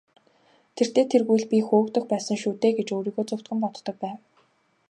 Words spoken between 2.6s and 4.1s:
дээ гэж өөрийгөө зөвтгөн боддог